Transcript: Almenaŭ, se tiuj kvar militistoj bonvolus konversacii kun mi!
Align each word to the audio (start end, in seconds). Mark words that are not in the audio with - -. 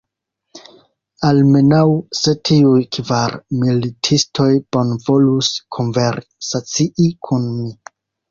Almenaŭ, 1.27 1.81
se 2.19 2.33
tiuj 2.49 2.79
kvar 2.97 3.35
militistoj 3.65 4.49
bonvolus 4.77 5.51
konversacii 5.77 7.13
kun 7.29 7.47
mi! 7.61 7.71